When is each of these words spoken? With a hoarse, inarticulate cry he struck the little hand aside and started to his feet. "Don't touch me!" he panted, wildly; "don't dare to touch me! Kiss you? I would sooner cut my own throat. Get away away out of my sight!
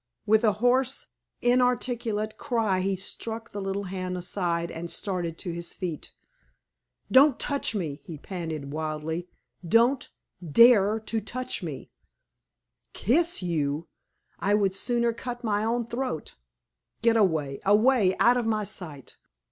With 0.25 0.43
a 0.43 0.53
hoarse, 0.53 1.05
inarticulate 1.43 2.35
cry 2.39 2.79
he 2.79 2.95
struck 2.95 3.51
the 3.51 3.61
little 3.61 3.83
hand 3.83 4.17
aside 4.17 4.71
and 4.71 4.89
started 4.89 5.37
to 5.37 5.51
his 5.53 5.75
feet. 5.75 6.11
"Don't 7.11 7.39
touch 7.39 7.75
me!" 7.75 8.01
he 8.03 8.17
panted, 8.17 8.73
wildly; 8.73 9.29
"don't 9.63 10.09
dare 10.43 10.99
to 11.01 11.19
touch 11.21 11.61
me! 11.61 11.91
Kiss 12.93 13.43
you? 13.43 13.89
I 14.39 14.55
would 14.55 14.73
sooner 14.73 15.13
cut 15.13 15.43
my 15.43 15.63
own 15.63 15.85
throat. 15.85 16.35
Get 17.03 17.15
away 17.15 17.61
away 17.63 18.15
out 18.19 18.37
of 18.37 18.47
my 18.47 18.63
sight! 18.63 19.17